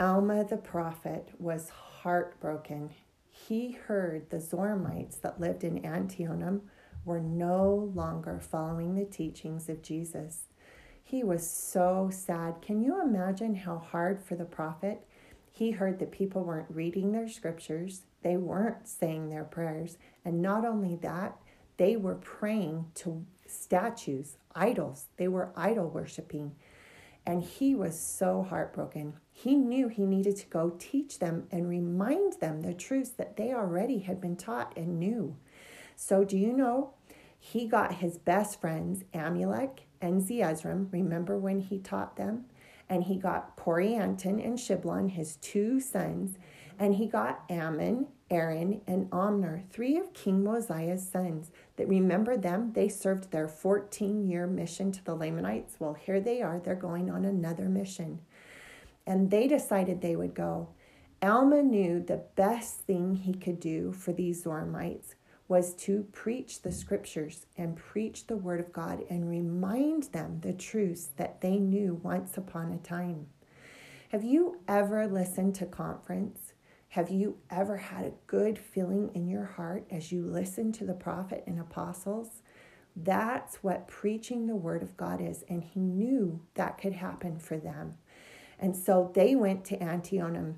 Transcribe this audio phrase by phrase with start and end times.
[0.00, 2.88] Alma the prophet was heartbroken.
[3.28, 6.62] He heard the Zoramites that lived in Antionum
[7.04, 10.46] were no longer following the teachings of Jesus.
[11.04, 12.62] He was so sad.
[12.62, 15.06] Can you imagine how hard for the prophet?
[15.52, 20.64] He heard that people weren't reading their scriptures, they weren't saying their prayers, and not
[20.64, 21.36] only that,
[21.76, 25.08] they were praying to statues, idols.
[25.18, 26.52] They were idol worshiping.
[27.26, 29.14] And he was so heartbroken.
[29.42, 33.54] He knew he needed to go teach them and remind them the truths that they
[33.54, 35.34] already had been taught and knew.
[35.96, 36.92] So, do you know?
[37.38, 40.92] He got his best friends, Amulek and Zeezrom.
[40.92, 42.44] Remember when he taught them?
[42.90, 46.36] And he got Corianton and Shiblon, his two sons.
[46.78, 51.50] And he got Ammon, Aaron, and Omner, three of King Mosiah's sons.
[51.76, 52.74] That remember them?
[52.74, 55.76] They served their 14 year mission to the Lamanites.
[55.78, 56.60] Well, here they are.
[56.60, 58.20] They're going on another mission.
[59.10, 60.68] And they decided they would go.
[61.20, 65.16] Alma knew the best thing he could do for these Zoramites
[65.48, 70.52] was to preach the scriptures and preach the word of God and remind them the
[70.52, 73.26] truths that they knew once upon a time.
[74.10, 76.52] Have you ever listened to conference?
[76.90, 80.94] Have you ever had a good feeling in your heart as you listen to the
[80.94, 82.42] prophet and apostles?
[82.94, 87.56] That's what preaching the word of God is, and he knew that could happen for
[87.56, 87.94] them.
[88.60, 90.54] And so they went to Antionum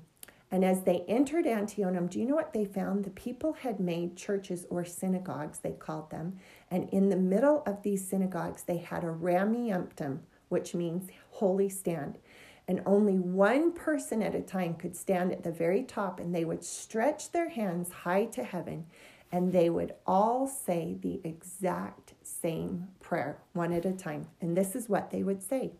[0.53, 3.03] and as they entered Antionum, do you know what they found?
[3.03, 6.37] The people had made churches or synagogues, they called them.
[6.69, 12.19] And in the middle of these synagogues, they had a Rameumptom, which means holy stand.
[12.67, 16.45] And only one person at a time could stand at the very top, and they
[16.45, 18.85] would stretch their hands high to heaven,
[19.31, 24.27] and they would all say the exact same prayer, one at a time.
[24.39, 25.71] And this is what they would say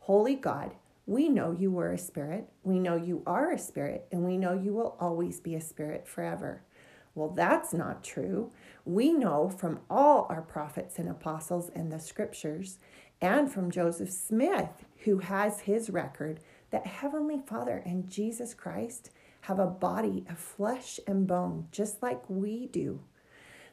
[0.00, 0.74] Holy God,
[1.10, 4.52] we know you were a spirit, we know you are a spirit, and we know
[4.52, 6.62] you will always be a spirit forever.
[7.16, 8.52] Well, that's not true.
[8.84, 12.78] We know from all our prophets and apostles and the scriptures,
[13.20, 16.38] and from Joseph Smith, who has his record,
[16.70, 19.10] that Heavenly Father and Jesus Christ
[19.40, 23.00] have a body of flesh and bone, just like we do.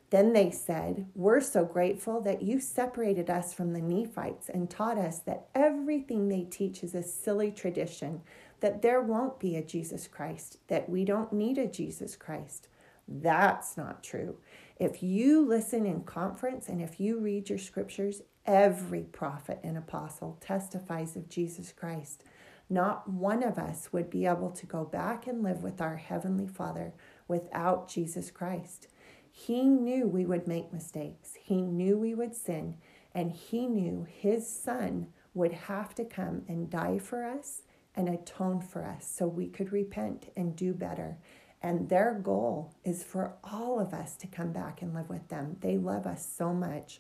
[0.09, 4.97] Then they said, We're so grateful that you separated us from the Nephites and taught
[4.97, 8.21] us that everything they teach is a silly tradition,
[8.61, 12.69] that there won't be a Jesus Christ, that we don't need a Jesus Christ.
[13.07, 14.37] That's not true.
[14.79, 20.37] If you listen in conference and if you read your scriptures, every prophet and apostle
[20.39, 22.23] testifies of Jesus Christ.
[22.69, 26.47] Not one of us would be able to go back and live with our Heavenly
[26.47, 26.93] Father
[27.27, 28.87] without Jesus Christ.
[29.39, 31.35] He knew we would make mistakes.
[31.39, 32.77] He knew we would sin.
[33.13, 37.61] And he knew his son would have to come and die for us
[37.93, 41.19] and atone for us so we could repent and do better.
[41.61, 45.57] And their goal is for all of us to come back and live with them.
[45.61, 46.99] They love us so much.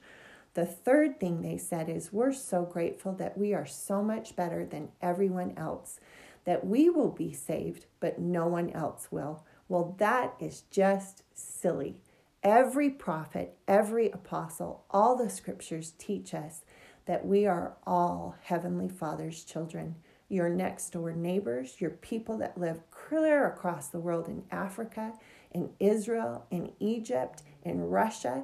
[0.53, 4.63] The third thing they said is, We're so grateful that we are so much better
[4.63, 5.99] than everyone else,
[6.45, 9.43] that we will be saved, but no one else will.
[9.67, 11.97] Well, that is just silly.
[12.43, 16.63] Every prophet, every apostle, all the scriptures teach us
[17.05, 19.95] that we are all Heavenly Father's children.
[20.29, 25.13] Your next door neighbors, your people that live clear across the world in Africa,
[25.51, 28.43] in Israel, in Egypt, in Russia,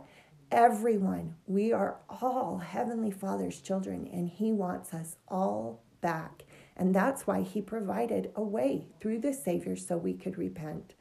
[0.52, 1.36] everyone.
[1.46, 6.46] We are all Heavenly Father's children, and He wants us all back.
[6.78, 10.94] And that's why He provided a way through the Savior so we could repent.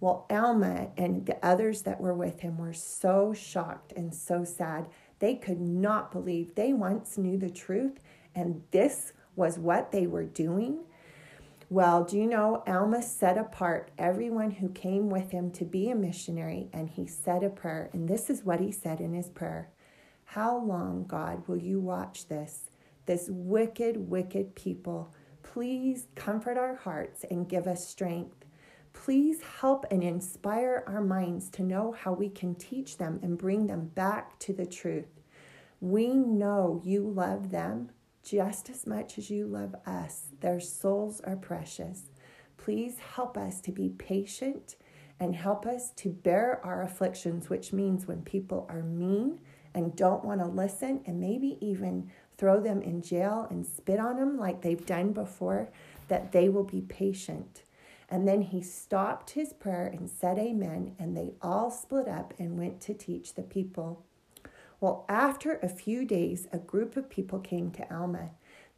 [0.00, 4.86] Well, Alma and the others that were with him were so shocked and so sad.
[5.18, 7.98] They could not believe they once knew the truth
[8.34, 10.80] and this was what they were doing.
[11.70, 15.94] Well, do you know, Alma set apart everyone who came with him to be a
[15.94, 17.90] missionary and he said a prayer.
[17.92, 19.68] And this is what he said in his prayer
[20.24, 22.70] How long, God, will you watch this?
[23.06, 25.12] This wicked, wicked people.
[25.42, 28.44] Please comfort our hearts and give us strength.
[29.04, 33.66] Please help and inspire our minds to know how we can teach them and bring
[33.66, 35.20] them back to the truth.
[35.80, 37.90] We know you love them
[38.24, 40.30] just as much as you love us.
[40.40, 42.10] Their souls are precious.
[42.56, 44.74] Please help us to be patient
[45.20, 49.38] and help us to bear our afflictions, which means when people are mean
[49.74, 54.16] and don't want to listen and maybe even throw them in jail and spit on
[54.16, 55.70] them like they've done before,
[56.08, 57.62] that they will be patient.
[58.08, 62.58] And then he stopped his prayer and said amen, and they all split up and
[62.58, 64.04] went to teach the people.
[64.80, 68.30] Well, after a few days, a group of people came to Alma.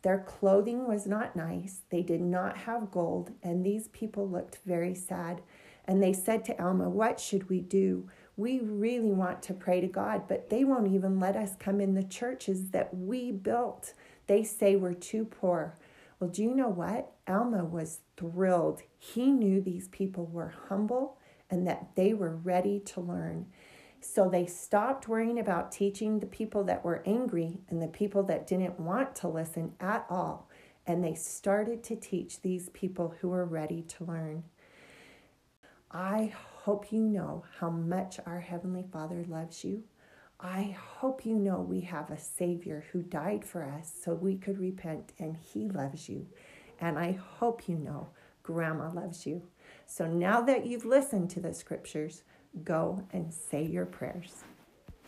[0.02, 1.82] Their clothing was not nice.
[1.90, 5.42] They did not have gold, and these people looked very sad.
[5.84, 8.08] And they said to Alma, What should we do?
[8.36, 11.94] We really want to pray to God, but they won't even let us come in
[11.94, 13.92] the churches that we built.
[14.26, 15.74] They say we're too poor.
[16.20, 17.12] Well, do you know what?
[17.26, 18.82] Alma was thrilled.
[18.98, 21.16] He knew these people were humble
[21.50, 23.46] and that they were ready to learn.
[24.00, 28.46] So they stopped worrying about teaching the people that were angry and the people that
[28.46, 30.48] didn't want to listen at all.
[30.86, 34.44] And they started to teach these people who were ready to learn.
[35.90, 36.32] I
[36.64, 39.84] hope you know how much our Heavenly Father loves you.
[40.42, 44.58] I hope you know we have a Savior who died for us so we could
[44.58, 46.26] repent and He loves you.
[46.80, 48.08] And I hope you know
[48.42, 49.42] Grandma loves you.
[49.84, 52.22] So now that you've listened to the scriptures,
[52.64, 54.44] go and say your prayers.